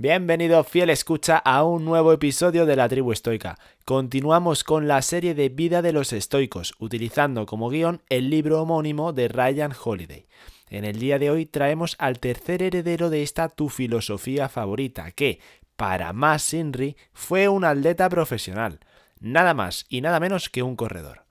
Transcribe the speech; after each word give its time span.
Bienvenido 0.00 0.62
fiel 0.62 0.90
escucha 0.90 1.38
a 1.38 1.64
un 1.64 1.84
nuevo 1.84 2.12
episodio 2.12 2.66
de 2.66 2.76
la 2.76 2.88
tribu 2.88 3.10
estoica. 3.10 3.58
Continuamos 3.84 4.62
con 4.62 4.86
la 4.86 5.02
serie 5.02 5.34
de 5.34 5.48
vida 5.48 5.82
de 5.82 5.92
los 5.92 6.12
estoicos, 6.12 6.76
utilizando 6.78 7.46
como 7.46 7.68
guion 7.68 8.00
el 8.08 8.30
libro 8.30 8.62
homónimo 8.62 9.12
de 9.12 9.26
Ryan 9.26 9.72
Holiday. 9.72 10.28
En 10.70 10.84
el 10.84 11.00
día 11.00 11.18
de 11.18 11.30
hoy 11.32 11.46
traemos 11.46 11.96
al 11.98 12.20
tercer 12.20 12.62
heredero 12.62 13.10
de 13.10 13.24
esta 13.24 13.48
tu 13.48 13.70
filosofía 13.70 14.48
favorita, 14.48 15.10
que, 15.10 15.40
para 15.74 16.12
más 16.12 16.42
Sinri, 16.42 16.96
fue 17.12 17.48
un 17.48 17.64
atleta 17.64 18.08
profesional, 18.08 18.78
nada 19.18 19.52
más 19.52 19.84
y 19.88 20.00
nada 20.00 20.20
menos 20.20 20.48
que 20.48 20.62
un 20.62 20.76
corredor. 20.76 21.24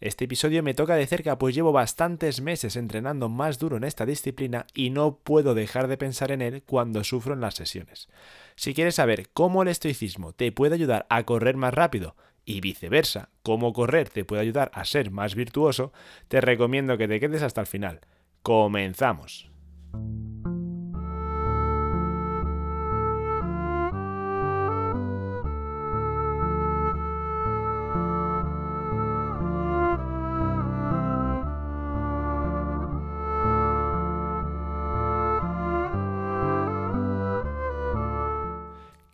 Este 0.00 0.24
episodio 0.24 0.62
me 0.62 0.72
toca 0.72 0.94
de 0.94 1.06
cerca 1.06 1.36
pues 1.38 1.54
llevo 1.54 1.72
bastantes 1.72 2.40
meses 2.40 2.76
entrenando 2.76 3.28
más 3.28 3.58
duro 3.58 3.76
en 3.76 3.84
esta 3.84 4.06
disciplina 4.06 4.66
y 4.72 4.88
no 4.88 5.18
puedo 5.18 5.54
dejar 5.54 5.88
de 5.88 5.98
pensar 5.98 6.32
en 6.32 6.40
él 6.40 6.62
cuando 6.62 7.04
sufro 7.04 7.34
en 7.34 7.42
las 7.42 7.54
sesiones. 7.54 8.08
Si 8.56 8.72
quieres 8.72 8.94
saber 8.94 9.28
cómo 9.34 9.60
el 9.60 9.68
estoicismo 9.68 10.32
te 10.32 10.52
puede 10.52 10.74
ayudar 10.74 11.06
a 11.10 11.24
correr 11.24 11.58
más 11.58 11.74
rápido 11.74 12.16
y 12.46 12.62
viceversa, 12.62 13.28
cómo 13.42 13.74
correr 13.74 14.08
te 14.08 14.24
puede 14.24 14.40
ayudar 14.40 14.70
a 14.72 14.86
ser 14.86 15.10
más 15.10 15.34
virtuoso, 15.34 15.92
te 16.28 16.40
recomiendo 16.40 16.96
que 16.96 17.06
te 17.06 17.20
quedes 17.20 17.42
hasta 17.42 17.60
el 17.60 17.66
final. 17.66 18.00
Comenzamos. 18.42 19.50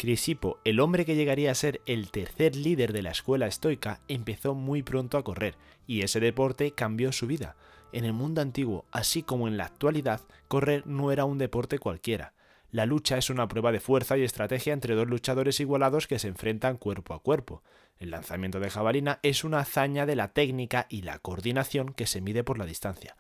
Crisipo, 0.07 0.61
el 0.63 0.79
hombre 0.79 1.05
que 1.05 1.17
llegaría 1.17 1.51
a 1.51 1.57
ser 1.57 1.81
el 1.85 2.13
tercer 2.13 2.55
líder 2.55 2.93
de 2.93 3.03
la 3.03 3.11
escuela 3.11 3.49
estoica, 3.49 4.03
empezó 4.07 4.55
muy 4.55 4.85
pronto 4.85 5.19
a 5.19 5.25
correr, 5.25 5.57
y 5.85 6.03
ese 6.03 6.21
deporte 6.21 6.71
cambió 6.71 7.11
su 7.11 7.27
vida. 7.27 7.57
En 7.91 8.05
el 8.05 8.13
mundo 8.13 8.41
antiguo, 8.41 8.85
así 8.93 9.25
como 9.25 9.49
en 9.49 9.57
la 9.57 9.65
actualidad, 9.65 10.21
correr 10.47 10.87
no 10.87 11.11
era 11.11 11.25
un 11.25 11.39
deporte 11.39 11.81
cualquiera. 11.81 12.35
La 12.71 12.87
lucha 12.87 13.19
es 13.19 13.31
una 13.31 13.49
prueba 13.49 13.73
de 13.73 13.81
fuerza 13.81 14.17
y 14.17 14.23
estrategia 14.23 14.73
entre 14.73 14.95
dos 14.95 15.09
luchadores 15.09 15.59
igualados 15.59 16.07
que 16.07 16.21
se 16.21 16.29
enfrentan 16.29 16.77
cuerpo 16.77 17.13
a 17.13 17.19
cuerpo. 17.19 17.65
El 17.99 18.13
lanzamiento 18.13 18.61
de 18.61 18.71
jabalina 18.71 19.19
es 19.25 19.43
una 19.43 19.59
hazaña 19.59 20.07
de 20.07 20.15
la 20.15 20.29
técnica 20.29 20.87
y 20.89 21.03
la 21.03 21.19
coordinación 21.19 21.93
que 21.93 22.07
se 22.07 22.21
mide 22.21 22.45
por 22.45 22.59
la 22.59 22.67
distancia. 22.67 23.17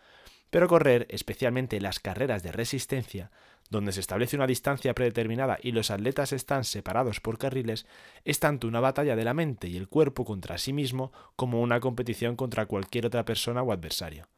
Pero 0.50 0.69
correr, 0.69 1.06
especialmente 1.11 1.80
las 1.80 2.00
carreras 2.00 2.42
de 2.42 2.52
resistencia, 2.52 3.30
donde 3.69 3.92
se 3.92 4.00
establece 4.00 4.36
una 4.36 4.47
distancia 4.47 4.94
predeterminada 4.94 5.58
y 5.61 5.72
los 5.72 5.91
atletas 5.91 6.33
están 6.33 6.64
separados 6.64 7.20
por 7.20 7.38
carriles, 7.38 7.86
es 8.25 8.38
tanto 8.38 8.69
una 8.69 8.80
batalla 8.80 9.16
de 9.16 9.25
la 9.25 9.34
mente 9.34 9.69
y 9.69 9.77
el 9.77 9.88
cuerpo 9.88 10.25
contra 10.25 10.58
sí 10.58 10.72
mismo 10.72 11.12
como 11.34 11.61
una 11.61 11.80
competición 11.80 12.36
contra 12.36 12.66
cualquier 12.66 13.06
otra 13.06 13.25
persona 13.25 13.62
o 13.62 13.72
adversario. 13.72 14.28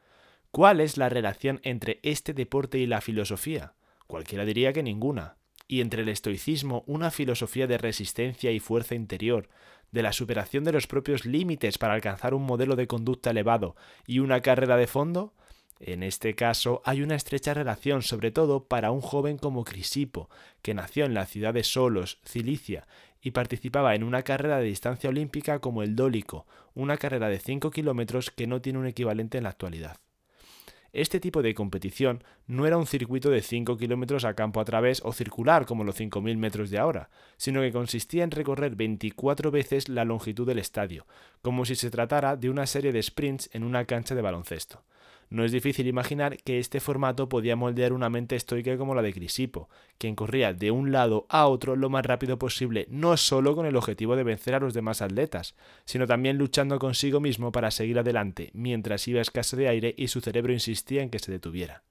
¿Cuál 0.50 0.81
es 0.81 0.97
la 0.97 1.11
relación 1.11 1.61
entre 1.62 2.00
este 2.03 2.33
deporte 2.33 2.78
y 2.78 2.87
la 2.87 3.03
filosofía? 3.03 3.75
Cualquiera 4.06 4.47
diría 4.47 4.72
que 4.72 4.83
ninguna. 4.83 5.37
Y 5.70 5.83
entre 5.83 6.00
el 6.00 6.09
estoicismo, 6.09 6.83
una 6.87 7.11
filosofía 7.11 7.67
de 7.67 7.77
resistencia 7.77 8.50
y 8.50 8.59
fuerza 8.59 8.95
interior, 8.95 9.50
de 9.91 10.03
la 10.03 10.15
superación 10.15 10.65
de 10.65 10.72
los 10.72 10.87
propios 10.87 11.27
límites 11.27 11.77
para 11.77 11.93
alcanzar 11.93 12.33
un 12.33 12.45
modelo 12.45 12.77
de 12.77 12.87
conducta 12.87 13.31
elevado 13.31 13.77
y 14.06 14.20
una 14.20 14.41
carrera 14.41 14.78
de 14.78 14.87
fondo, 14.87 15.34
en 15.81 16.03
este 16.03 16.34
caso 16.34 16.83
hay 16.84 17.03
una 17.03 17.15
estrecha 17.15 17.55
relación, 17.55 18.03
sobre 18.03 18.31
todo 18.31 18.65
para 18.65 18.91
un 18.91 19.01
joven 19.01 19.39
como 19.39 19.65
Crisipo, 19.65 20.29
que 20.62 20.75
nació 20.75 21.05
en 21.05 21.15
la 21.15 21.27
ciudad 21.27 21.55
de 21.55 21.62
Solos, 21.62 22.19
Cilicia, 22.25 22.87
y 23.21 23.33
participaba 23.33 23.95
en 23.95 24.05
una 24.05 24.23
carrera 24.23 24.59
de 24.59 24.67
distancia 24.67 25.11
olímpica 25.11 25.59
como 25.61 25.83
el 25.83 25.97
Dólico, 25.97 26.47
una 26.75 26.97
carrera 26.97 27.29
de 27.29 27.39
5 27.39 27.71
kilómetros 27.71 28.31
que 28.31 28.47
no 28.47 28.61
tiene 28.61 28.79
un 28.79 28.87
equivalente 28.87 29.38
en 29.38 29.44
la 29.44 29.50
actualidad. 29.50 29.99
Este 30.93 31.21
tipo 31.21 31.43
de 31.43 31.55
competición 31.55 32.25
no 32.47 32.67
era 32.67 32.78
un 32.78 32.87
circuito 32.87 33.28
de 33.28 33.43
5 33.43 33.77
kilómetros 33.77 34.25
a 34.25 34.34
campo 34.34 34.61
a 34.61 34.65
través 34.65 35.03
o 35.05 35.12
circular 35.12 35.67
como 35.67 35.84
los 35.84 36.00
5.000 36.00 36.37
metros 36.38 36.71
de 36.71 36.78
ahora, 36.78 37.11
sino 37.37 37.61
que 37.61 37.72
consistía 37.72 38.25
en 38.25 38.31
recorrer 38.31 38.75
24 38.75 39.50
veces 39.50 39.88
la 39.88 40.06
longitud 40.06 40.47
del 40.47 40.59
estadio, 40.59 41.06
como 41.43 41.67
si 41.67 41.75
se 41.75 41.91
tratara 41.91 42.37
de 42.37 42.49
una 42.49 42.67
serie 42.67 42.93
de 42.93 43.03
sprints 43.03 43.50
en 43.53 43.65
una 43.65 43.84
cancha 43.84 44.15
de 44.15 44.22
baloncesto. 44.22 44.83
No 45.31 45.44
es 45.44 45.53
difícil 45.53 45.87
imaginar 45.87 46.39
que 46.39 46.59
este 46.59 46.81
formato 46.81 47.28
podía 47.28 47.55
moldear 47.55 47.93
una 47.93 48.09
mente 48.09 48.34
estoica 48.34 48.78
como 48.78 48.94
la 48.94 49.03
de 49.03 49.12
Crisipo, 49.12 49.69
quien 49.99 50.15
corría 50.15 50.55
de 50.55 50.71
un 50.71 50.91
lado 50.91 51.27
a 51.28 51.47
otro 51.47 51.77
lo 51.77 51.91
más 51.91 52.06
rápido 52.06 52.39
posible, 52.39 52.87
no 52.89 53.16
solo 53.19 53.55
con 53.55 53.67
el 53.67 53.77
objetivo 53.77 54.17
de 54.17 54.25
vencer 54.25 54.55
a 54.55 54.61
los 54.61 54.72
demás 54.72 55.03
atletas, 55.03 55.55
sino 55.84 56.06
también 56.06 56.38
luchando 56.38 56.78
consigo 56.78 57.21
mismo 57.21 57.53
para 57.53 57.71
seguir 57.71 57.99
adelante, 57.99 58.50
mientras 58.55 59.06
iba 59.06 59.21
escaso 59.21 59.56
de 59.56 59.69
aire 59.69 59.94
y 59.99 60.09
su 60.09 60.22
cerebro 60.22 60.53
insistía 60.53 61.03
en 61.03 61.11
que 61.11 61.19
se 61.19 61.31
detuviera. 61.31 61.83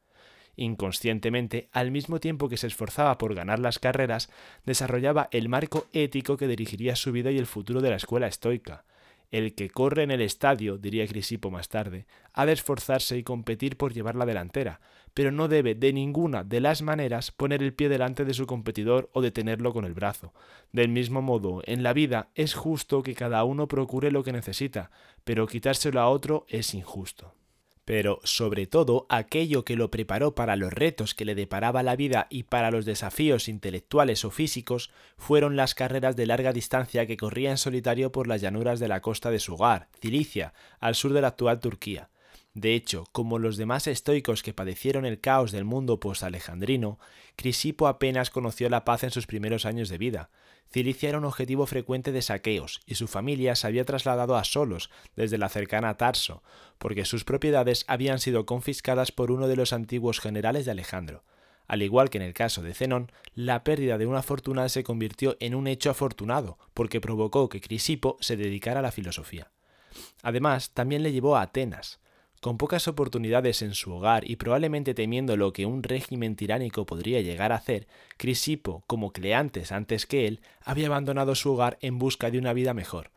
Inconscientemente, 0.55 1.69
al 1.71 1.91
mismo 1.91 2.19
tiempo 2.19 2.49
que 2.49 2.57
se 2.57 2.65
esforzaba 2.65 3.19
por 3.19 3.35
ganar 3.35 3.59
las 3.59 3.77
carreras, 3.77 4.31
desarrollaba 4.65 5.29
el 5.31 5.49
marco 5.49 5.85
ético 5.93 6.35
que 6.35 6.47
dirigiría 6.47 6.95
su 6.95 7.11
vida 7.11 7.29
y 7.29 7.37
el 7.37 7.45
futuro 7.45 7.81
de 7.81 7.91
la 7.91 7.97
escuela 7.97 8.25
estoica. 8.25 8.83
El 9.29 9.55
que 9.55 9.69
corre 9.69 10.03
en 10.03 10.11
el 10.11 10.21
estadio, 10.21 10.77
diría 10.77 11.07
Crisipo 11.07 11.51
más 11.51 11.67
tarde, 11.67 12.05
ha 12.33 12.45
de 12.45 12.53
esforzarse 12.53 13.17
y 13.17 13.23
competir 13.23 13.75
por 13.75 13.93
llevar 13.93 14.15
la 14.15 14.25
delantera, 14.25 14.79
pero 15.13 15.31
no 15.31 15.47
debe 15.47 15.75
de 15.75 15.91
ninguna 15.91 16.43
de 16.43 16.61
las 16.61 16.81
maneras 16.81 17.31
poner 17.31 17.61
el 17.61 17.73
pie 17.73 17.89
delante 17.89 18.23
de 18.23 18.33
su 18.33 18.47
competidor 18.47 19.09
o 19.13 19.21
detenerlo 19.21 19.73
con 19.73 19.83
el 19.85 19.93
brazo. 19.93 20.33
Del 20.71 20.89
mismo 20.89 21.21
modo, 21.21 21.61
en 21.65 21.83
la 21.83 21.93
vida 21.93 22.29
es 22.35 22.53
justo 22.53 23.03
que 23.03 23.15
cada 23.15 23.43
uno 23.43 23.67
procure 23.67 24.11
lo 24.11 24.23
que 24.23 24.31
necesita, 24.31 24.91
pero 25.23 25.47
quitárselo 25.47 25.99
a 25.99 26.09
otro 26.09 26.45
es 26.47 26.73
injusto 26.73 27.36
pero 27.87 28.19
sobre 28.25 28.67
todo 28.67 29.05
aquello 29.07 29.63
que 29.63 29.77
lo 29.77 29.89
preparó 29.89 30.35
para 30.35 30.57
los 30.57 30.73
retos 30.73 31.15
que 31.15 31.23
le 31.23 31.35
deparaba 31.35 31.83
la 31.83 31.95
vida 31.95 32.27
y 32.29 32.43
para 32.43 32.69
los 32.69 32.83
desafíos 32.83 33.47
intelectuales 33.47 34.25
o 34.25 34.29
físicos 34.29 34.91
fueron 35.17 35.55
las 35.55 35.73
carreras 35.73 36.17
de 36.17 36.25
larga 36.25 36.51
distancia 36.51 37.05
que 37.05 37.15
corría 37.15 37.49
en 37.49 37.57
solitario 37.57 38.11
por 38.11 38.27
las 38.27 38.41
llanuras 38.41 38.81
de 38.81 38.89
la 38.89 38.99
costa 38.99 39.31
de 39.31 39.39
su 39.39 39.53
hogar, 39.53 39.87
Cilicia, 40.01 40.53
al 40.81 40.95
sur 40.95 41.13
de 41.13 41.21
la 41.21 41.29
actual 41.29 41.61
Turquía. 41.61 42.09
De 42.57 42.73
hecho, 42.73 43.03
como 43.11 43.37
los 43.37 43.55
demás 43.55 43.85
estoicos 43.85 44.41
que 44.41 44.51
padecieron 44.51 45.05
el 45.05 45.19
caos 45.19 45.51
del 45.51 45.63
mundo 45.63 45.99
post-alejandrino, 45.99 46.97
Crisipo 47.35 47.87
apenas 47.87 48.31
conoció 48.31 48.67
la 48.67 48.83
paz 48.83 49.03
en 49.03 49.11
sus 49.11 49.27
primeros 49.27 49.67
años 49.67 49.89
de 49.89 49.99
vida. 49.99 50.31
Cilicia 50.71 51.09
era 51.09 51.19
un 51.19 51.25
objetivo 51.25 51.67
frecuente 51.67 52.11
de 52.11 52.23
saqueos 52.23 52.81
y 52.87 52.95
su 52.95 53.07
familia 53.07 53.55
se 53.55 53.67
había 53.67 53.85
trasladado 53.85 54.35
a 54.35 54.43
Solos 54.43 54.89
desde 55.15 55.37
la 55.37 55.49
cercana 55.49 55.97
Tarso, 55.97 56.41
porque 56.79 57.05
sus 57.05 57.25
propiedades 57.25 57.85
habían 57.87 58.17
sido 58.17 58.47
confiscadas 58.47 59.11
por 59.11 59.29
uno 59.29 59.47
de 59.47 59.55
los 59.55 59.71
antiguos 59.71 60.19
generales 60.19 60.65
de 60.65 60.71
Alejandro. 60.71 61.23
Al 61.67 61.83
igual 61.83 62.09
que 62.09 62.17
en 62.17 62.23
el 62.23 62.33
caso 62.33 62.63
de 62.63 62.73
Zenón, 62.73 63.11
la 63.35 63.63
pérdida 63.63 63.99
de 63.99 64.07
una 64.07 64.23
fortuna 64.23 64.67
se 64.69 64.83
convirtió 64.83 65.37
en 65.39 65.53
un 65.53 65.67
hecho 65.67 65.91
afortunado, 65.91 66.57
porque 66.73 67.01
provocó 67.01 67.49
que 67.49 67.61
Crisipo 67.61 68.17
se 68.19 68.35
dedicara 68.35 68.79
a 68.79 68.83
la 68.83 68.91
filosofía. 68.91 69.51
Además, 70.23 70.71
también 70.71 71.03
le 71.03 71.11
llevó 71.11 71.35
a 71.35 71.43
Atenas, 71.43 71.99
con 72.41 72.57
pocas 72.57 72.87
oportunidades 72.87 73.61
en 73.61 73.73
su 73.73 73.93
hogar 73.93 74.29
y 74.29 74.35
probablemente 74.35 74.93
temiendo 74.93 75.37
lo 75.37 75.53
que 75.53 75.65
un 75.65 75.83
régimen 75.83 76.35
tiránico 76.35 76.85
podría 76.85 77.21
llegar 77.21 77.51
a 77.51 77.55
hacer, 77.55 77.87
Crisipo, 78.17 78.83
como 78.87 79.11
Cleantes 79.11 79.71
antes 79.71 80.05
que 80.05 80.27
él, 80.27 80.41
había 80.63 80.87
abandonado 80.87 81.35
su 81.35 81.53
hogar 81.53 81.77
en 81.81 81.97
busca 81.97 82.31
de 82.31 82.37
una 82.37 82.53
vida 82.53 82.73
mejor. 82.73 83.11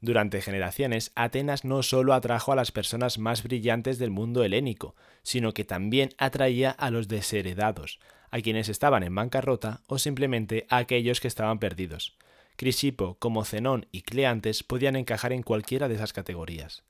Durante 0.00 0.42
generaciones, 0.42 1.12
Atenas 1.14 1.64
no 1.64 1.82
solo 1.82 2.12
atrajo 2.12 2.52
a 2.52 2.56
las 2.56 2.72
personas 2.72 3.18
más 3.18 3.42
brillantes 3.42 3.98
del 3.98 4.10
mundo 4.10 4.44
helénico, 4.44 4.94
sino 5.22 5.52
que 5.54 5.64
también 5.64 6.10
atraía 6.18 6.70
a 6.70 6.90
los 6.90 7.08
desheredados, 7.08 8.00
a 8.30 8.40
quienes 8.40 8.68
estaban 8.68 9.02
en 9.02 9.14
bancarrota 9.14 9.80
o 9.86 9.98
simplemente 9.98 10.66
a 10.68 10.78
aquellos 10.78 11.20
que 11.20 11.28
estaban 11.28 11.58
perdidos. 11.58 12.18
Crisipo, 12.56 13.16
como 13.18 13.44
Zenón 13.44 13.86
y 13.92 14.02
Cleantes, 14.02 14.62
podían 14.62 14.96
encajar 14.96 15.32
en 15.32 15.42
cualquiera 15.42 15.88
de 15.88 15.94
esas 15.94 16.12
categorías. 16.12 16.84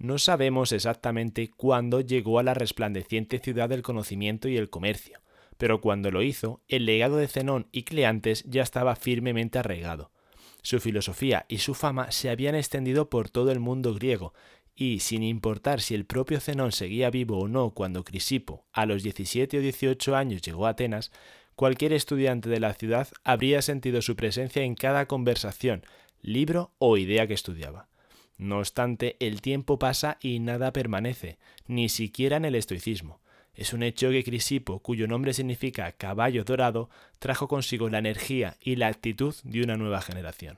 No 0.00 0.16
sabemos 0.16 0.72
exactamente 0.72 1.50
cuándo 1.50 2.00
llegó 2.00 2.38
a 2.38 2.42
la 2.42 2.54
resplandeciente 2.54 3.38
ciudad 3.38 3.68
del 3.68 3.82
conocimiento 3.82 4.48
y 4.48 4.56
el 4.56 4.70
comercio, 4.70 5.20
pero 5.58 5.82
cuando 5.82 6.10
lo 6.10 6.22
hizo, 6.22 6.62
el 6.68 6.86
legado 6.86 7.18
de 7.18 7.28
Zenón 7.28 7.68
y 7.70 7.82
Cleantes 7.82 8.42
ya 8.48 8.62
estaba 8.62 8.96
firmemente 8.96 9.58
arraigado. 9.58 10.10
Su 10.62 10.80
filosofía 10.80 11.44
y 11.48 11.58
su 11.58 11.74
fama 11.74 12.12
se 12.12 12.30
habían 12.30 12.54
extendido 12.54 13.10
por 13.10 13.28
todo 13.28 13.52
el 13.52 13.60
mundo 13.60 13.92
griego, 13.92 14.32
y 14.74 15.00
sin 15.00 15.22
importar 15.22 15.82
si 15.82 15.94
el 15.94 16.06
propio 16.06 16.40
Zenón 16.40 16.72
seguía 16.72 17.10
vivo 17.10 17.38
o 17.38 17.46
no 17.46 17.72
cuando 17.72 18.02
Crisipo, 18.02 18.64
a 18.72 18.86
los 18.86 19.02
17 19.02 19.58
o 19.58 19.60
18 19.60 20.16
años, 20.16 20.40
llegó 20.40 20.66
a 20.66 20.70
Atenas, 20.70 21.12
cualquier 21.56 21.92
estudiante 21.92 22.48
de 22.48 22.60
la 22.60 22.72
ciudad 22.72 23.08
habría 23.22 23.60
sentido 23.60 24.00
su 24.00 24.16
presencia 24.16 24.62
en 24.62 24.76
cada 24.76 25.04
conversación, 25.04 25.84
libro 26.22 26.72
o 26.78 26.96
idea 26.96 27.26
que 27.26 27.34
estudiaba. 27.34 27.90
No 28.40 28.60
obstante, 28.60 29.18
el 29.20 29.42
tiempo 29.42 29.78
pasa 29.78 30.16
y 30.22 30.38
nada 30.38 30.72
permanece, 30.72 31.36
ni 31.66 31.90
siquiera 31.90 32.38
en 32.38 32.46
el 32.46 32.54
estoicismo. 32.54 33.20
Es 33.54 33.74
un 33.74 33.82
hecho 33.82 34.08
que 34.08 34.24
Crisipo, 34.24 34.78
cuyo 34.78 35.06
nombre 35.06 35.34
significa 35.34 35.92
caballo 35.92 36.42
dorado, 36.42 36.88
trajo 37.18 37.48
consigo 37.48 37.90
la 37.90 37.98
energía 37.98 38.56
y 38.58 38.76
la 38.76 38.86
actitud 38.86 39.34
de 39.44 39.62
una 39.62 39.76
nueva 39.76 40.00
generación. 40.00 40.56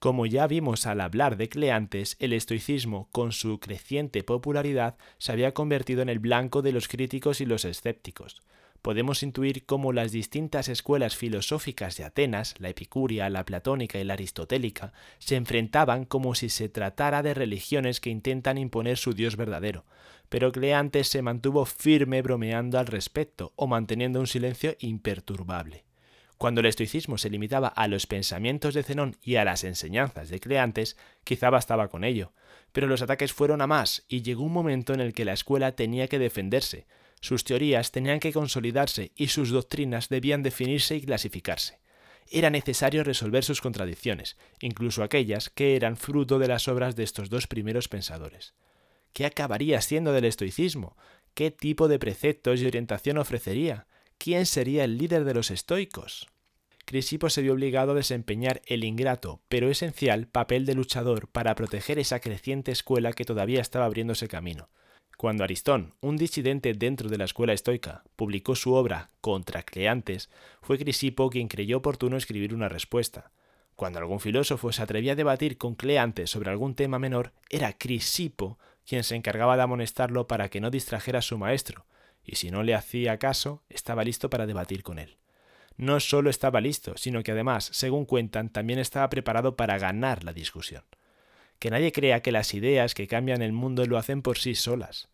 Como 0.00 0.26
ya 0.26 0.46
vimos 0.46 0.86
al 0.86 1.00
hablar 1.00 1.38
de 1.38 1.48
Cleantes, 1.48 2.16
el 2.18 2.34
estoicismo, 2.34 3.08
con 3.10 3.32
su 3.32 3.58
creciente 3.58 4.22
popularidad, 4.22 4.98
se 5.16 5.32
había 5.32 5.54
convertido 5.54 6.02
en 6.02 6.10
el 6.10 6.18
blanco 6.18 6.60
de 6.60 6.72
los 6.72 6.88
críticos 6.88 7.40
y 7.40 7.46
los 7.46 7.64
escépticos. 7.64 8.42
Podemos 8.82 9.22
intuir 9.22 9.64
cómo 9.64 9.92
las 9.92 10.10
distintas 10.10 10.68
escuelas 10.68 11.16
filosóficas 11.16 11.96
de 11.96 12.04
Atenas, 12.04 12.56
la 12.58 12.68
epicuria, 12.68 13.30
la 13.30 13.44
platónica 13.44 14.00
y 14.00 14.04
la 14.04 14.14
aristotélica, 14.14 14.92
se 15.20 15.36
enfrentaban 15.36 16.04
como 16.04 16.34
si 16.34 16.48
se 16.48 16.68
tratara 16.68 17.22
de 17.22 17.32
religiones 17.32 18.00
que 18.00 18.10
intentan 18.10 18.58
imponer 18.58 18.96
su 18.96 19.14
Dios 19.14 19.36
verdadero, 19.36 19.84
pero 20.28 20.50
Cleantes 20.50 21.06
se 21.06 21.22
mantuvo 21.22 21.64
firme 21.64 22.22
bromeando 22.22 22.76
al 22.76 22.88
respecto 22.88 23.52
o 23.54 23.68
manteniendo 23.68 24.18
un 24.18 24.26
silencio 24.26 24.74
imperturbable. 24.80 25.84
Cuando 26.36 26.60
el 26.60 26.66
estoicismo 26.66 27.18
se 27.18 27.30
limitaba 27.30 27.68
a 27.68 27.86
los 27.86 28.08
pensamientos 28.08 28.74
de 28.74 28.82
Zenón 28.82 29.16
y 29.22 29.36
a 29.36 29.44
las 29.44 29.62
enseñanzas 29.62 30.28
de 30.28 30.40
Cleantes, 30.40 30.96
quizá 31.22 31.50
bastaba 31.50 31.86
con 31.86 32.02
ello, 32.02 32.32
pero 32.72 32.88
los 32.88 33.00
ataques 33.00 33.32
fueron 33.32 33.60
a 33.60 33.68
más 33.68 34.04
y 34.08 34.22
llegó 34.22 34.42
un 34.42 34.52
momento 34.52 34.92
en 34.92 34.98
el 34.98 35.12
que 35.12 35.24
la 35.24 35.34
escuela 35.34 35.76
tenía 35.76 36.08
que 36.08 36.18
defenderse, 36.18 36.88
sus 37.22 37.44
teorías 37.44 37.92
tenían 37.92 38.18
que 38.20 38.32
consolidarse 38.32 39.12
y 39.14 39.28
sus 39.28 39.50
doctrinas 39.50 40.08
debían 40.08 40.42
definirse 40.42 40.96
y 40.96 41.02
clasificarse. 41.02 41.78
Era 42.28 42.50
necesario 42.50 43.04
resolver 43.04 43.44
sus 43.44 43.60
contradicciones, 43.60 44.36
incluso 44.60 45.04
aquellas 45.04 45.48
que 45.48 45.76
eran 45.76 45.96
fruto 45.96 46.40
de 46.40 46.48
las 46.48 46.66
obras 46.66 46.96
de 46.96 47.04
estos 47.04 47.30
dos 47.30 47.46
primeros 47.46 47.88
pensadores. 47.88 48.54
¿Qué 49.12 49.24
acabaría 49.24 49.80
siendo 49.80 50.12
del 50.12 50.24
estoicismo? 50.24 50.96
¿Qué 51.32 51.52
tipo 51.52 51.86
de 51.86 52.00
preceptos 52.00 52.60
y 52.60 52.66
orientación 52.66 53.18
ofrecería? 53.18 53.86
¿Quién 54.18 54.44
sería 54.44 54.82
el 54.82 54.98
líder 54.98 55.24
de 55.24 55.34
los 55.34 55.52
estoicos? 55.52 56.26
Crisipo 56.84 57.30
se 57.30 57.42
vio 57.42 57.52
obligado 57.52 57.92
a 57.92 57.96
desempeñar 57.96 58.62
el 58.66 58.82
ingrato, 58.82 59.40
pero 59.48 59.70
esencial, 59.70 60.26
papel 60.26 60.66
de 60.66 60.74
luchador 60.74 61.28
para 61.28 61.54
proteger 61.54 62.00
esa 62.00 62.18
creciente 62.18 62.72
escuela 62.72 63.12
que 63.12 63.24
todavía 63.24 63.60
estaba 63.60 63.84
abriéndose 63.84 64.26
camino. 64.26 64.68
Cuando 65.16 65.44
Aristón, 65.44 65.94
un 66.00 66.16
disidente 66.16 66.72
dentro 66.74 67.08
de 67.08 67.18
la 67.18 67.24
escuela 67.24 67.52
estoica, 67.52 68.02
publicó 68.16 68.54
su 68.54 68.74
obra 68.74 69.10
Contra 69.20 69.62
Cleantes, 69.62 70.30
fue 70.62 70.78
Crisipo 70.78 71.30
quien 71.30 71.48
creyó 71.48 71.78
oportuno 71.78 72.16
escribir 72.16 72.54
una 72.54 72.68
respuesta. 72.68 73.30
Cuando 73.76 73.98
algún 73.98 74.20
filósofo 74.20 74.72
se 74.72 74.82
atrevía 74.82 75.12
a 75.12 75.16
debatir 75.16 75.58
con 75.58 75.74
Cleantes 75.74 76.30
sobre 76.30 76.50
algún 76.50 76.74
tema 76.74 76.98
menor, 76.98 77.32
era 77.50 77.72
Crisipo 77.72 78.58
quien 78.86 79.04
se 79.04 79.14
encargaba 79.14 79.56
de 79.56 79.62
amonestarlo 79.62 80.26
para 80.26 80.48
que 80.48 80.60
no 80.60 80.70
distrajera 80.70 81.20
a 81.20 81.22
su 81.22 81.38
maestro, 81.38 81.86
y 82.24 82.36
si 82.36 82.50
no 82.50 82.62
le 82.62 82.74
hacía 82.74 83.18
caso, 83.18 83.62
estaba 83.68 84.04
listo 84.04 84.28
para 84.30 84.46
debatir 84.46 84.82
con 84.82 84.98
él. 84.98 85.16
No 85.76 86.00
solo 86.00 86.30
estaba 86.30 86.60
listo, 86.60 86.96
sino 86.96 87.22
que 87.22 87.32
además, 87.32 87.70
según 87.72 88.04
cuentan, 88.04 88.50
también 88.50 88.78
estaba 88.78 89.08
preparado 89.08 89.56
para 89.56 89.78
ganar 89.78 90.24
la 90.24 90.32
discusión. 90.32 90.84
Que 91.62 91.70
nadie 91.70 91.92
crea 91.92 92.22
que 92.22 92.32
las 92.32 92.54
ideas 92.54 92.92
que 92.92 93.06
cambian 93.06 93.40
el 93.40 93.52
mundo 93.52 93.86
lo 93.86 93.96
hacen 93.96 94.20
por 94.20 94.36
sí 94.36 94.56
solas. 94.56 95.08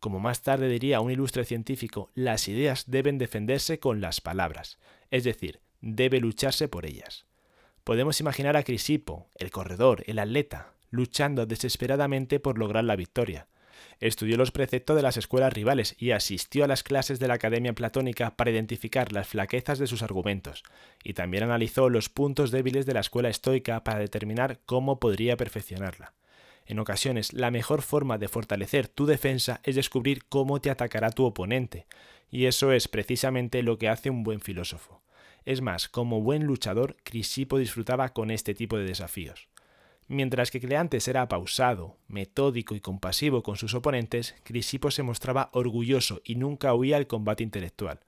Como 0.00 0.20
más 0.20 0.42
tarde 0.42 0.68
diría 0.68 1.00
un 1.00 1.10
ilustre 1.10 1.46
científico, 1.46 2.10
las 2.14 2.46
ideas 2.46 2.84
deben 2.88 3.16
defenderse 3.16 3.78
con 3.78 4.02
las 4.02 4.20
palabras, 4.20 4.78
es 5.10 5.24
decir, 5.24 5.60
debe 5.80 6.20
lucharse 6.20 6.68
por 6.68 6.84
ellas. 6.84 7.24
Podemos 7.84 8.20
imaginar 8.20 8.54
a 8.54 8.64
Crisipo, 8.64 9.30
el 9.36 9.50
corredor, 9.50 10.04
el 10.06 10.18
atleta, 10.18 10.74
luchando 10.90 11.46
desesperadamente 11.46 12.38
por 12.38 12.58
lograr 12.58 12.84
la 12.84 12.96
victoria, 12.96 13.46
Estudió 14.00 14.36
los 14.36 14.50
preceptos 14.50 14.96
de 14.96 15.02
las 15.02 15.16
escuelas 15.16 15.52
rivales 15.52 15.96
y 15.98 16.10
asistió 16.10 16.64
a 16.64 16.68
las 16.68 16.82
clases 16.82 17.18
de 17.18 17.28
la 17.28 17.34
Academia 17.34 17.72
Platónica 17.72 18.36
para 18.36 18.50
identificar 18.50 19.12
las 19.12 19.28
flaquezas 19.28 19.78
de 19.78 19.86
sus 19.86 20.02
argumentos, 20.02 20.62
y 21.02 21.14
también 21.14 21.44
analizó 21.44 21.88
los 21.88 22.08
puntos 22.08 22.50
débiles 22.50 22.86
de 22.86 22.94
la 22.94 23.00
escuela 23.00 23.28
estoica 23.28 23.84
para 23.84 23.98
determinar 23.98 24.60
cómo 24.66 25.00
podría 25.00 25.36
perfeccionarla. 25.36 26.14
En 26.66 26.78
ocasiones, 26.78 27.32
la 27.32 27.50
mejor 27.50 27.82
forma 27.82 28.18
de 28.18 28.28
fortalecer 28.28 28.88
tu 28.88 29.06
defensa 29.06 29.60
es 29.64 29.74
descubrir 29.74 30.24
cómo 30.28 30.60
te 30.60 30.70
atacará 30.70 31.10
tu 31.10 31.24
oponente, 31.24 31.86
y 32.30 32.46
eso 32.46 32.72
es 32.72 32.88
precisamente 32.88 33.62
lo 33.62 33.78
que 33.78 33.88
hace 33.88 34.10
un 34.10 34.22
buen 34.22 34.40
filósofo. 34.40 35.02
Es 35.44 35.60
más, 35.60 35.88
como 35.88 36.22
buen 36.22 36.44
luchador, 36.44 36.96
Crisipo 37.04 37.58
disfrutaba 37.58 38.14
con 38.14 38.30
este 38.30 38.54
tipo 38.54 38.78
de 38.78 38.84
desafíos. 38.84 39.48
Mientras 40.06 40.50
que 40.50 40.60
Cleantes 40.60 41.08
era 41.08 41.28
pausado, 41.28 41.96
metódico 42.08 42.74
y 42.74 42.80
compasivo 42.80 43.42
con 43.42 43.56
sus 43.56 43.74
oponentes, 43.74 44.34
Crisipo 44.44 44.90
se 44.90 45.02
mostraba 45.02 45.48
orgulloso 45.52 46.20
y 46.24 46.34
nunca 46.34 46.74
huía 46.74 46.98
al 46.98 47.06
combate 47.06 47.42
intelectual. 47.42 48.00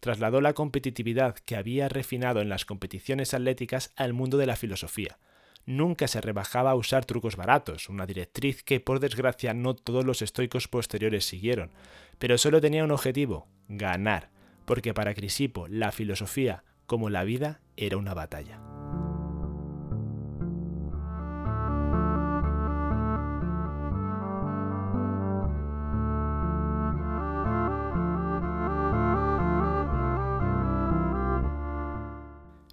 Trasladó 0.00 0.40
la 0.40 0.54
competitividad 0.54 1.34
que 1.34 1.56
había 1.56 1.88
refinado 1.88 2.40
en 2.40 2.48
las 2.48 2.64
competiciones 2.64 3.34
atléticas 3.34 3.92
al 3.96 4.14
mundo 4.14 4.38
de 4.38 4.46
la 4.46 4.56
filosofía. 4.56 5.18
Nunca 5.66 6.08
se 6.08 6.20
rebajaba 6.20 6.72
a 6.72 6.74
usar 6.74 7.04
trucos 7.04 7.36
baratos, 7.36 7.88
una 7.88 8.06
directriz 8.06 8.64
que 8.64 8.80
por 8.80 8.98
desgracia 8.98 9.54
no 9.54 9.74
todos 9.74 10.04
los 10.04 10.22
estoicos 10.22 10.68
posteriores 10.68 11.24
siguieron, 11.24 11.70
pero 12.18 12.38
solo 12.38 12.60
tenía 12.60 12.82
un 12.82 12.90
objetivo, 12.90 13.46
ganar, 13.68 14.30
porque 14.64 14.94
para 14.94 15.14
Crisipo 15.14 15.68
la 15.68 15.92
filosofía, 15.92 16.64
como 16.86 17.10
la 17.10 17.24
vida, 17.24 17.60
era 17.76 17.96
una 17.96 18.14
batalla. 18.14 18.81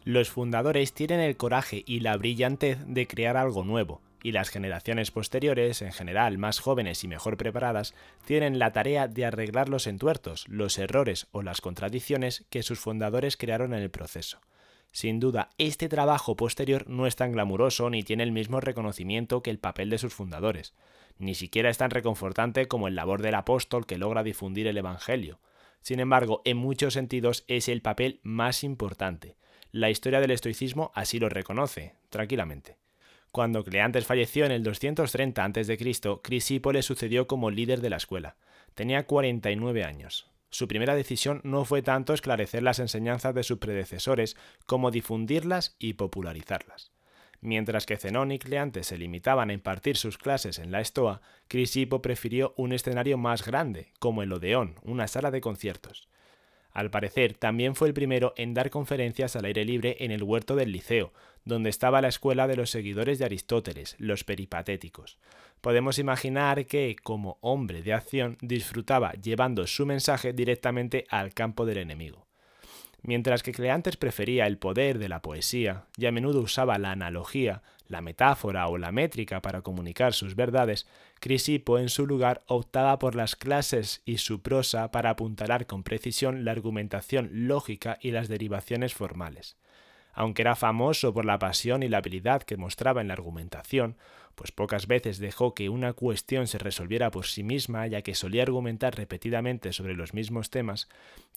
Los 0.10 0.32
fundadores 0.32 0.92
tienen 0.94 1.20
el 1.20 1.38
coraje 1.38 1.84
y 1.86 2.00
la 2.00 2.18
brillantez 2.18 2.80
de 2.88 3.06
crear 3.06 3.38
algo 3.38 3.64
nuevo, 3.64 4.02
y 4.24 4.32
las 4.32 4.50
generaciones 4.50 5.12
posteriores, 5.12 5.84
en 5.84 5.92
general 5.92 6.40
más 6.40 6.60
jóvenes 6.60 7.04
y 7.04 7.08
mejor 7.08 7.38
preparadas, 7.38 7.94
tienen 8.26 8.58
la 8.58 8.74
tarea 8.74 9.08
de 9.08 9.26
arreglar 9.26 9.70
los 9.70 9.86
entuertos, 9.86 10.48
los 10.48 10.80
errores 10.80 11.28
o 11.32 11.44
las 11.44 11.62
contradicciones 11.62 12.44
que 12.50 12.64
sus 12.64 12.80
fundadores 12.80 13.38
crearon 13.38 13.76
en 13.76 13.84
el 13.84 13.92
proceso. 13.92 14.42
Sin 14.92 15.20
duda, 15.20 15.52
este 15.60 15.88
trabajo 15.90 16.36
posterior 16.36 16.90
no 16.90 17.06
es 17.06 17.16
tan 17.16 17.32
glamuroso 17.32 17.92
ni 17.92 18.02
tiene 18.02 18.24
el 18.24 18.32
mismo 18.32 18.60
reconocimiento 18.62 19.44
que 19.44 19.52
el 19.52 19.60
papel 19.60 19.92
de 19.92 20.00
sus 20.00 20.16
fundadores. 20.16 20.74
Ni 21.20 21.36
siquiera 21.36 21.70
es 21.70 21.78
tan 21.78 21.92
reconfortante 21.92 22.68
como 22.68 22.88
el 22.88 22.96
labor 22.96 23.22
del 23.22 23.36
apóstol 23.36 23.86
que 23.86 24.00
logra 24.00 24.24
difundir 24.24 24.66
el 24.66 24.78
Evangelio. 24.80 25.40
Sin 25.82 26.00
embargo, 26.00 26.42
en 26.46 26.58
muchos 26.58 26.96
sentidos 26.96 27.46
es 27.48 27.70
el 27.70 27.84
papel 27.84 28.22
más 28.24 28.64
importante, 28.64 29.38
la 29.72 29.90
historia 29.90 30.20
del 30.20 30.32
estoicismo 30.32 30.92
así 30.96 31.20
lo 31.20 31.30
reconoce, 31.30 31.94
tranquilamente. 32.10 32.78
Cuando 33.32 33.64
Cleantes 33.64 34.06
falleció 34.06 34.46
en 34.46 34.52
el 34.52 34.64
230 34.64 35.44
a.C., 35.44 35.78
Crisipo 36.24 36.72
le 36.72 36.82
sucedió 36.82 37.28
como 37.28 37.52
líder 37.52 37.80
de 37.82 37.92
la 37.92 37.98
escuela. 37.98 38.36
Tenía 38.74 39.06
49 39.06 39.84
años. 39.84 40.28
Su 40.50 40.68
primera 40.68 40.96
decisión 40.96 41.42
no 41.44 41.64
fue 41.66 41.84
tanto 41.84 42.14
esclarecer 42.14 42.64
las 42.64 42.80
enseñanzas 42.80 43.36
de 43.36 43.44
sus 43.44 43.60
predecesores 43.60 44.36
como 44.66 44.90
difundirlas 44.90 45.76
y 45.78 45.94
popularizarlas. 45.94 46.92
Mientras 47.42 47.86
que 47.86 47.98
Zenón 47.98 48.32
y 48.32 48.40
Cleantes 48.40 48.88
se 48.88 48.98
limitaban 48.98 49.50
a 49.50 49.54
impartir 49.54 49.96
sus 49.96 50.18
clases 50.18 50.58
en 50.58 50.72
la 50.72 50.82
Estoa, 50.82 51.22
Crisipo 51.48 52.02
prefirió 52.02 52.54
un 52.58 52.74
escenario 52.74 53.18
más 53.18 53.46
grande, 53.46 53.94
como 54.00 54.24
el 54.24 54.34
Odeón, 54.34 54.76
una 54.82 55.08
sala 55.08 55.32
de 55.32 55.40
conciertos. 55.40 56.10
Al 56.72 56.92
parecer, 56.92 57.34
también 57.34 57.76
fue 57.76 57.88
el 57.88 57.94
primero 57.94 58.34
en 58.38 58.54
dar 58.54 58.70
conferencias 58.70 59.36
al 59.36 59.46
aire 59.46 59.66
libre 59.66 59.98
en 60.00 60.12
el 60.12 60.24
huerto 60.24 60.56
del 60.56 60.72
Liceo, 60.72 61.12
donde 61.44 61.70
estaba 61.70 62.02
la 62.02 62.08
escuela 62.08 62.48
de 62.48 62.56
los 62.56 62.70
seguidores 62.70 63.20
de 63.20 63.26
Aristóteles, 63.26 63.96
los 63.98 64.24
peripatéticos. 64.24 65.18
Podemos 65.62 66.00
imaginar 66.00 66.68
que, 66.68 66.96
como 67.02 67.38
hombre 67.42 67.82
de 67.82 67.94
acción, 67.94 68.38
disfrutaba 68.42 69.14
llevando 69.14 69.68
su 69.68 69.86
mensaje 69.86 70.32
directamente 70.32 71.06
al 71.10 71.34
campo 71.34 71.66
del 71.66 71.80
enemigo. 71.80 72.29
Mientras 73.02 73.44
que 73.44 73.54
Cleantes 73.54 73.98
prefería 73.98 74.46
el 74.46 74.58
poder 74.58 75.00
de 75.00 75.10
la 75.10 75.22
poesía 75.22 75.86
y 75.98 76.06
a 76.06 76.12
menudo 76.12 76.42
usaba 76.42 76.78
la 76.78 76.92
analogía, 76.92 77.62
la 77.88 78.02
metáfora 78.02 78.68
o 78.68 78.78
la 78.78 78.92
métrica 78.92 79.42
para 79.42 79.62
comunicar 79.62 80.14
sus 80.14 80.36
verdades, 80.36 80.88
Crisipo 81.20 81.80
en 81.80 81.90
su 81.90 82.06
lugar 82.06 82.44
optaba 82.48 83.00
por 83.00 83.16
las 83.16 83.36
clases 83.36 84.02
y 84.06 84.18
su 84.18 84.42
prosa 84.42 84.92
para 84.92 85.12
apuntalar 85.12 85.66
con 85.66 85.84
precisión 85.84 86.46
la 86.46 86.52
argumentación 86.52 87.30
lógica 87.48 87.98
y 88.02 88.12
las 88.12 88.28
derivaciones 88.28 88.94
formales. 88.94 89.58
Aunque 90.14 90.42
era 90.42 90.56
famoso 90.56 91.14
por 91.14 91.26
la 91.26 91.40
pasión 91.40 91.84
y 91.84 91.88
la 91.88 91.98
habilidad 91.98 92.44
que 92.44 92.58
mostraba 92.58 93.02
en 93.02 93.08
la 93.08 93.14
argumentación, 93.14 93.96
pues 94.40 94.54
pocas 94.54 94.88
veces 94.88 95.20
dejó 95.20 95.54
que 95.54 95.68
una 95.68 95.92
cuestión 95.92 96.48
se 96.48 96.60
resolviera 96.60 97.12
por 97.12 97.26
sí 97.26 97.44
misma, 97.44 97.88
ya 97.88 98.04
que 98.04 98.16
solía 98.16 98.44
argumentar 98.44 98.96
repetidamente 98.96 99.74
sobre 99.74 99.96
los 99.96 100.14
mismos 100.14 100.50
temas, 100.50 100.88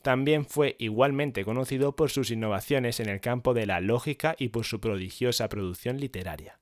también 0.01 0.45
fue 0.45 0.77
igualmente 0.79 1.43
conocido 1.43 1.97
por 1.97 2.11
sus 2.11 2.31
innovaciones 2.31 3.01
en 3.01 3.09
el 3.09 3.19
campo 3.19 3.53
de 3.53 3.65
la 3.65 3.81
lógica 3.81 4.37
y 4.39 4.47
por 4.47 4.63
su 4.63 4.79
prodigiosa 4.79 5.49
producción 5.49 5.99
literaria. 5.99 6.59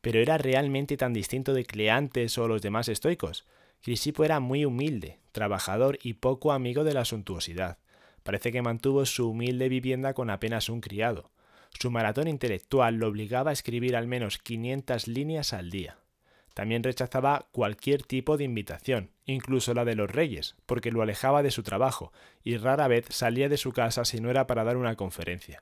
Pero 0.00 0.20
¿era 0.20 0.38
realmente 0.38 0.96
tan 0.96 1.12
distinto 1.12 1.54
de 1.54 1.64
Cleantes 1.64 2.38
o 2.38 2.46
los 2.46 2.62
demás 2.62 2.88
estoicos? 2.88 3.44
Crisipo 3.82 4.22
era 4.22 4.38
muy 4.38 4.64
humilde, 4.64 5.18
trabajador 5.32 5.98
y 6.04 6.12
poco 6.12 6.52
amigo 6.52 6.84
de 6.84 6.94
la 6.94 7.04
suntuosidad. 7.04 7.78
Parece 8.22 8.52
que 8.52 8.62
mantuvo 8.62 9.04
su 9.06 9.30
humilde 9.30 9.68
vivienda 9.68 10.14
con 10.14 10.30
apenas 10.30 10.68
un 10.68 10.82
criado. 10.82 11.32
Su 11.78 11.90
maratón 11.90 12.28
intelectual 12.28 12.96
lo 12.96 13.08
obligaba 13.08 13.50
a 13.50 13.52
escribir 13.52 13.96
al 13.96 14.06
menos 14.06 14.38
500 14.38 15.08
líneas 15.08 15.52
al 15.52 15.70
día. 15.70 15.96
También 16.54 16.82
rechazaba 16.82 17.46
cualquier 17.52 18.02
tipo 18.02 18.36
de 18.36 18.44
invitación, 18.44 19.10
incluso 19.24 19.72
la 19.72 19.84
de 19.84 19.94
los 19.94 20.10
reyes, 20.10 20.56
porque 20.66 20.90
lo 20.90 21.00
alejaba 21.00 21.42
de 21.42 21.50
su 21.50 21.62
trabajo, 21.62 22.12
y 22.42 22.56
rara 22.56 22.88
vez 22.88 23.06
salía 23.08 23.48
de 23.48 23.56
su 23.56 23.72
casa 23.72 24.04
si 24.04 24.20
no 24.20 24.30
era 24.30 24.46
para 24.46 24.64
dar 24.64 24.76
una 24.76 24.96
conferencia. 24.96 25.60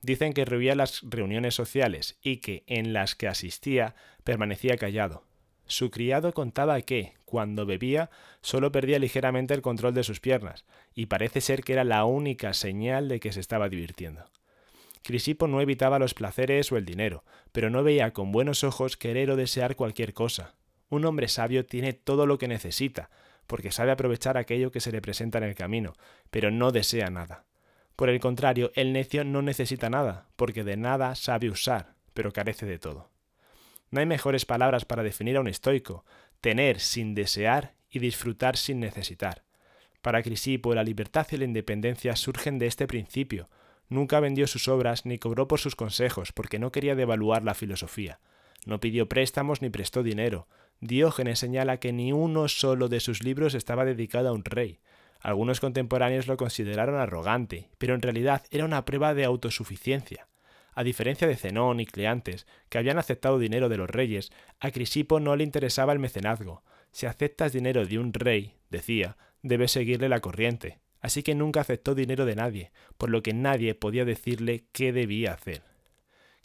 Dicen 0.00 0.32
que 0.32 0.44
rehuía 0.44 0.74
las 0.74 1.02
reuniones 1.02 1.54
sociales 1.54 2.18
y 2.22 2.38
que, 2.38 2.64
en 2.66 2.92
las 2.92 3.14
que 3.14 3.28
asistía, 3.28 3.94
permanecía 4.24 4.76
callado. 4.76 5.24
Su 5.66 5.90
criado 5.90 6.32
contaba 6.32 6.80
que, 6.80 7.14
cuando 7.24 7.66
bebía, 7.66 8.10
solo 8.40 8.72
perdía 8.72 8.98
ligeramente 8.98 9.54
el 9.54 9.62
control 9.62 9.94
de 9.94 10.02
sus 10.02 10.20
piernas, 10.20 10.64
y 10.94 11.06
parece 11.06 11.40
ser 11.40 11.62
que 11.62 11.72
era 11.72 11.84
la 11.84 12.04
única 12.04 12.52
señal 12.52 13.08
de 13.08 13.20
que 13.20 13.32
se 13.32 13.40
estaba 13.40 13.68
divirtiendo. 13.68 14.24
Crisipo 15.02 15.48
no 15.48 15.60
evitaba 15.60 15.98
los 15.98 16.14
placeres 16.14 16.70
o 16.70 16.76
el 16.76 16.84
dinero, 16.84 17.24
pero 17.50 17.70
no 17.70 17.82
veía 17.82 18.12
con 18.12 18.32
buenos 18.32 18.64
ojos 18.64 18.96
querer 18.96 19.30
o 19.30 19.36
desear 19.36 19.76
cualquier 19.76 20.14
cosa. 20.14 20.54
Un 20.88 21.04
hombre 21.04 21.28
sabio 21.28 21.66
tiene 21.66 21.92
todo 21.92 22.26
lo 22.26 22.38
que 22.38 22.48
necesita, 22.48 23.10
porque 23.46 23.72
sabe 23.72 23.90
aprovechar 23.90 24.36
aquello 24.36 24.70
que 24.70 24.80
se 24.80 24.92
le 24.92 25.02
presenta 25.02 25.38
en 25.38 25.44
el 25.44 25.54
camino, 25.54 25.94
pero 26.30 26.50
no 26.50 26.70
desea 26.70 27.10
nada. 27.10 27.44
Por 27.96 28.08
el 28.08 28.20
contrario, 28.20 28.70
el 28.74 28.92
necio 28.92 29.24
no 29.24 29.42
necesita 29.42 29.90
nada, 29.90 30.28
porque 30.36 30.64
de 30.64 30.76
nada 30.76 31.14
sabe 31.14 31.50
usar, 31.50 31.94
pero 32.14 32.32
carece 32.32 32.66
de 32.66 32.78
todo. 32.78 33.10
No 33.90 34.00
hay 34.00 34.06
mejores 34.06 34.46
palabras 34.46 34.84
para 34.84 35.02
definir 35.02 35.36
a 35.36 35.40
un 35.40 35.48
estoico, 35.48 36.04
tener 36.40 36.80
sin 36.80 37.14
desear 37.14 37.74
y 37.90 37.98
disfrutar 37.98 38.56
sin 38.56 38.80
necesitar. 38.80 39.44
Para 40.00 40.22
Crisipo 40.22 40.74
la 40.74 40.82
libertad 40.82 41.26
y 41.30 41.36
la 41.36 41.44
independencia 41.44 42.16
surgen 42.16 42.58
de 42.58 42.66
este 42.66 42.86
principio, 42.86 43.48
Nunca 43.92 44.20
vendió 44.20 44.46
sus 44.46 44.68
obras 44.68 45.04
ni 45.04 45.18
cobró 45.18 45.46
por 45.48 45.60
sus 45.60 45.76
consejos, 45.76 46.32
porque 46.32 46.58
no 46.58 46.72
quería 46.72 46.94
devaluar 46.94 47.44
la 47.44 47.52
filosofía. 47.52 48.20
No 48.64 48.80
pidió 48.80 49.06
préstamos 49.06 49.60
ni 49.60 49.68
prestó 49.68 50.02
dinero. 50.02 50.48
Diógenes 50.80 51.40
señala 51.40 51.76
que 51.76 51.92
ni 51.92 52.10
uno 52.10 52.48
solo 52.48 52.88
de 52.88 53.00
sus 53.00 53.22
libros 53.22 53.52
estaba 53.52 53.84
dedicado 53.84 54.30
a 54.30 54.32
un 54.32 54.46
rey. 54.46 54.80
Algunos 55.20 55.60
contemporáneos 55.60 56.26
lo 56.26 56.38
consideraron 56.38 56.94
arrogante, 56.94 57.68
pero 57.76 57.94
en 57.94 58.00
realidad 58.00 58.46
era 58.50 58.64
una 58.64 58.86
prueba 58.86 59.12
de 59.12 59.26
autosuficiencia. 59.26 60.26
A 60.72 60.84
diferencia 60.84 61.28
de 61.28 61.36
Zenón 61.36 61.78
y 61.78 61.84
Cleantes, 61.84 62.46
que 62.70 62.78
habían 62.78 62.98
aceptado 62.98 63.38
dinero 63.38 63.68
de 63.68 63.76
los 63.76 63.90
reyes, 63.90 64.32
a 64.58 64.70
Crisipo 64.70 65.20
no 65.20 65.36
le 65.36 65.44
interesaba 65.44 65.92
el 65.92 65.98
mecenazgo. 65.98 66.62
Si 66.92 67.04
aceptas 67.04 67.52
dinero 67.52 67.84
de 67.84 67.98
un 67.98 68.14
rey, 68.14 68.54
decía, 68.70 69.18
debes 69.42 69.70
seguirle 69.70 70.08
la 70.08 70.20
corriente 70.20 70.78
así 71.02 71.22
que 71.22 71.34
nunca 71.34 71.60
aceptó 71.60 71.94
dinero 71.94 72.24
de 72.24 72.36
nadie, 72.36 72.72
por 72.96 73.10
lo 73.10 73.22
que 73.22 73.34
nadie 73.34 73.74
podía 73.74 74.04
decirle 74.04 74.64
qué 74.72 74.92
debía 74.92 75.34
hacer. 75.34 75.62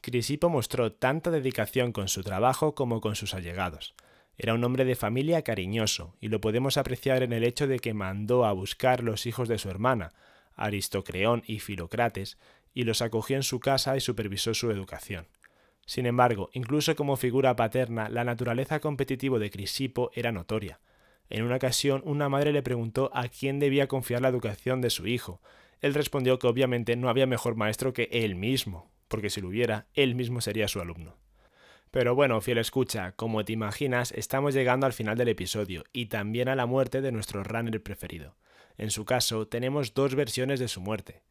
Crisipo 0.01 0.49
mostró 0.49 0.91
tanta 0.91 1.31
dedicación 1.31 1.91
con 1.91 2.07
su 2.07 2.23
trabajo 2.23 2.75
como 2.75 2.99
con 2.99 3.15
sus 3.15 3.33
allegados. 3.33 3.93
Era 4.37 4.53
un 4.53 4.63
hombre 4.63 4.83
de 4.83 4.95
familia 4.95 5.43
cariñoso, 5.43 6.15
y 6.19 6.27
lo 6.27 6.41
podemos 6.41 6.77
apreciar 6.77 7.23
en 7.23 7.33
el 7.33 7.43
hecho 7.43 7.67
de 7.67 7.79
que 7.79 7.93
mandó 7.93 8.45
a 8.45 8.51
buscar 8.51 9.03
los 9.03 9.25
hijos 9.25 9.47
de 9.47 9.57
su 9.57 9.69
hermana, 9.69 10.13
Aristocreón 10.55 11.43
y 11.45 11.59
Filocrates, 11.59 12.37
y 12.73 12.83
los 12.83 13.01
acogió 13.01 13.35
en 13.35 13.43
su 13.43 13.59
casa 13.59 13.95
y 13.95 14.01
supervisó 14.01 14.53
su 14.53 14.71
educación. 14.71 15.27
Sin 15.85 16.05
embargo, 16.05 16.49
incluso 16.53 16.95
como 16.95 17.15
figura 17.15 17.55
paterna, 17.55 18.09
la 18.09 18.23
naturaleza 18.23 18.79
competitiva 18.79 19.39
de 19.39 19.49
Crisipo 19.49 20.11
era 20.13 20.31
notoria. 20.31 20.79
En 21.29 21.43
una 21.43 21.57
ocasión, 21.57 22.01
una 22.05 22.29
madre 22.29 22.51
le 22.51 22.63
preguntó 22.63 23.11
a 23.13 23.27
quién 23.27 23.59
debía 23.59 23.87
confiar 23.87 24.21
la 24.21 24.29
educación 24.29 24.81
de 24.81 24.89
su 24.89 25.07
hijo. 25.07 25.41
Él 25.81 25.93
respondió 25.93 26.39
que 26.39 26.47
obviamente 26.47 26.95
no 26.95 27.09
había 27.09 27.27
mejor 27.27 27.55
maestro 27.55 27.93
que 27.93 28.09
él 28.11 28.35
mismo, 28.35 28.89
porque 29.07 29.29
si 29.29 29.41
lo 29.41 29.49
hubiera, 29.49 29.87
él 29.93 30.15
mismo 30.15 30.41
sería 30.41 30.67
su 30.67 30.79
alumno. 30.79 31.17
Pero 31.91 32.15
bueno, 32.15 32.41
fiel 32.41 32.57
escucha, 32.57 33.13
como 33.13 33.43
te 33.45 33.53
imaginas, 33.53 34.11
estamos 34.11 34.53
llegando 34.53 34.85
al 34.85 34.93
final 34.93 35.17
del 35.17 35.29
episodio 35.29 35.83
y 35.93 36.07
también 36.07 36.49
a 36.49 36.55
la 36.55 36.65
muerte 36.65 37.01
de 37.01 37.11
nuestro 37.11 37.43
runner 37.43 37.81
preferido. 37.81 38.35
En 38.77 38.91
su 38.91 39.05
caso, 39.05 39.47
tenemos 39.47 39.93
dos 39.93 40.15
versiones 40.15 40.59
de 40.59 40.67
su 40.67 40.81
muerte. 40.81 41.23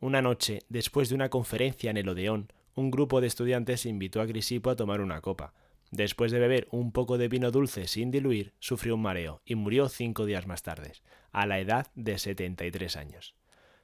Una 0.00 0.22
noche, 0.22 0.60
después 0.68 1.08
de 1.08 1.14
una 1.14 1.28
conferencia 1.28 1.90
en 1.90 1.96
el 1.96 2.08
Odeón, 2.08 2.52
un 2.74 2.90
grupo 2.90 3.20
de 3.20 3.26
estudiantes 3.26 3.86
invitó 3.86 4.20
a 4.20 4.26
Grisipo 4.26 4.70
a 4.70 4.76
tomar 4.76 5.00
una 5.00 5.20
copa. 5.20 5.52
Después 5.94 6.32
de 6.32 6.40
beber 6.40 6.66
un 6.72 6.90
poco 6.90 7.18
de 7.18 7.28
vino 7.28 7.52
dulce 7.52 7.86
sin 7.86 8.10
diluir, 8.10 8.52
sufrió 8.58 8.96
un 8.96 9.02
mareo 9.02 9.42
y 9.44 9.54
murió 9.54 9.88
cinco 9.88 10.26
días 10.26 10.44
más 10.44 10.64
tarde, 10.64 10.90
a 11.30 11.46
la 11.46 11.60
edad 11.60 11.86
de 11.94 12.18
73 12.18 12.96
años. 12.96 13.36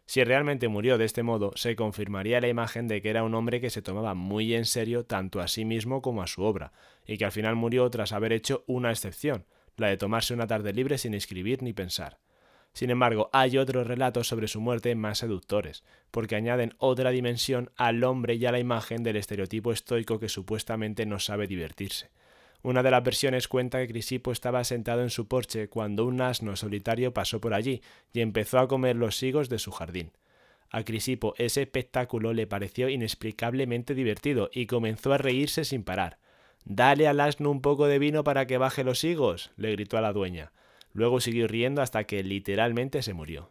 Si 0.07 0.25
realmente 0.25 0.67
murió 0.67 0.99
de 0.99 1.05
este 1.05 1.23
modo, 1.23 1.53
se 1.55 1.77
confirmaría 1.77 2.41
la 2.41 2.49
imagen 2.49 2.89
de 2.89 3.01
que 3.01 3.11
era 3.11 3.23
un 3.23 3.37
hombre 3.37 3.61
que 3.61 3.71
se 3.71 3.81
tomaba 3.81 4.15
muy 4.15 4.57
en 4.57 4.65
serio 4.65 5.05
tanto 5.05 5.39
a 5.39 5.47
sí 5.47 5.65
mismo 5.65 6.03
como 6.03 6.21
a 6.21 6.27
su 6.27 6.43
obra, 6.43 6.73
y 7.07 7.17
que 7.17 7.27
al 7.27 7.31
final 7.31 7.55
murió 7.55 7.89
tras 7.91 8.11
haber 8.11 8.33
hecho 8.33 8.65
una 8.67 8.91
excepción, 8.91 9.47
la 9.77 9.87
de 9.87 9.97
tomarse 9.97 10.35
una 10.35 10.49
tarde 10.49 10.73
libre 10.73 10.99
sin 10.99 11.15
escribir 11.15 11.63
ni 11.63 11.73
pensar. 11.73 12.19
Sin 12.73 12.91
embargo, 12.91 13.31
hay 13.33 13.59
otros 13.59 13.87
relatos 13.87 14.29
sobre 14.29 14.49
su 14.49 14.61
muerte 14.61 14.95
más 14.95 15.19
seductores, 15.19 15.83
porque 16.11 16.37
añaden 16.37 16.75
otra 16.79 17.11
dimensión 17.11 17.71
al 17.77 18.03
hombre 18.05 18.35
y 18.35 18.47
a 18.47 18.53
la 18.53 18.61
imagen 18.61 19.03
del 19.03 19.17
estereotipo 19.17 19.73
estoico 19.73 20.19
que 20.19 20.29
supuestamente 20.29 21.05
no 21.07 21.19
sabe 21.19 21.47
divertirse. 21.47 22.11
Una 22.63 22.83
de 22.83 22.91
las 22.91 23.03
versiones 23.03 23.49
cuenta 23.49 23.79
que 23.79 23.89
Crisipo 23.89 24.33
estaba 24.33 24.65
sentado 24.65 25.03
en 25.03 25.11
su 25.11 25.27
porche 25.27 25.69
cuando 25.69 26.05
un 26.05 26.21
asno 26.21 26.57
solitario 26.57 27.15
pasó 27.15 27.41
por 27.41 27.55
allí 27.55 27.81
y 28.13 28.21
empezó 28.21 28.59
a 28.59 28.69
comer 28.69 28.97
los 28.97 29.23
higos 29.23 29.49
de 29.49 29.59
su 29.59 29.71
jardín. 29.71 30.13
A 30.71 30.85
Crisipo 30.85 31.35
ese 31.39 31.63
espectáculo 31.63 32.33
le 32.35 32.47
pareció 32.47 32.89
inexplicablemente 32.89 33.95
divertido 33.95 34.51
y 34.53 34.67
comenzó 34.67 35.13
a 35.13 35.19
reírse 35.19 35.65
sin 35.65 35.83
parar. 35.83 36.19
Dale 36.65 37.09
al 37.09 37.21
asno 37.21 37.51
un 37.51 37.63
poco 37.63 37.87
de 37.87 37.99
vino 37.99 38.25
para 38.25 38.47
que 38.47 38.59
baje 38.59 38.85
los 38.85 39.03
higos, 39.05 39.51
le 39.57 39.73
gritó 39.73 39.97
a 39.97 40.03
la 40.03 40.13
dueña. 40.13 40.53
Luego 40.93 41.21
siguió 41.21 41.47
riendo 41.49 41.83
hasta 41.83 42.05
que 42.05 42.23
literalmente 42.23 43.03
se 43.03 43.15
murió. 43.15 43.51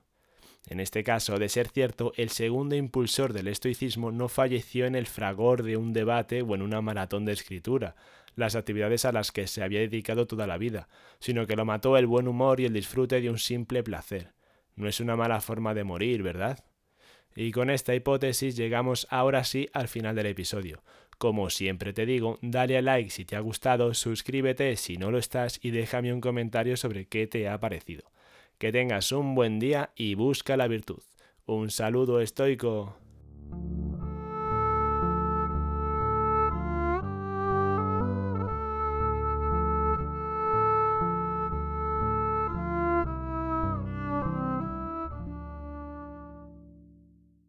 En 0.68 0.80
este 0.80 1.04
caso, 1.04 1.40
de 1.40 1.50
ser 1.50 1.70
cierto, 1.70 2.12
el 2.16 2.30
segundo 2.30 2.76
impulsor 2.76 3.34
del 3.34 3.48
estoicismo 3.48 4.12
no 4.12 4.28
falleció 4.28 4.86
en 4.86 4.96
el 4.96 5.08
fragor 5.08 5.64
de 5.64 5.78
un 5.78 5.94
debate 5.94 6.42
o 6.42 6.54
en 6.54 6.62
una 6.62 6.82
maratón 6.82 7.26
de 7.26 7.32
escritura, 7.32 7.96
las 8.36 8.56
actividades 8.56 9.06
a 9.06 9.12
las 9.12 9.32
que 9.32 9.48
se 9.48 9.64
había 9.64 9.80
dedicado 9.80 10.28
toda 10.28 10.48
la 10.48 10.58
vida, 10.58 10.88
sino 11.20 11.48
que 11.48 11.56
lo 11.56 11.66
mató 11.66 11.98
el 11.98 12.08
buen 12.08 12.28
humor 12.28 12.60
y 12.60 12.66
el 12.66 12.74
disfrute 12.74 13.22
de 13.22 13.30
un 13.30 13.40
simple 13.40 13.84
placer. 13.84 14.34
No 14.76 14.88
es 14.88 15.00
una 15.00 15.16
mala 15.16 15.42
forma 15.42 15.74
de 15.74 15.84
morir, 15.84 16.24
¿verdad? 16.24 16.64
Y 17.36 17.52
con 17.52 17.70
esta 17.70 17.96
hipótesis 17.96 18.56
llegamos 18.56 19.08
ahora 19.10 19.44
sí 19.44 19.70
al 19.74 19.88
final 19.88 20.16
del 20.16 20.28
episodio. 20.28 20.84
Como 21.20 21.50
siempre 21.50 21.92
te 21.92 22.06
digo, 22.06 22.40
dale 22.42 22.78
a 22.78 22.82
like 22.82 23.10
si 23.10 23.26
te 23.26 23.36
ha 23.36 23.42
gustado, 23.42 23.94
suscríbete 23.94 24.78
si 24.78 24.96
no 24.96 25.12
lo 25.12 25.18
estás 25.18 25.60
y 25.62 25.72
déjame 25.72 26.14
un 26.14 26.22
comentario 26.22 26.78
sobre 26.78 27.08
qué 27.08 27.28
te 27.28 27.50
ha 27.50 27.60
parecido. 27.60 28.10
Que 28.58 28.72
tengas 28.72 29.12
un 29.12 29.36
buen 29.36 29.60
día 29.60 29.92
y 29.98 30.16
busca 30.16 30.56
la 30.56 30.70
virtud. 30.70 31.04
Un 31.46 31.72
saludo 31.72 32.22
estoico. 32.22 32.96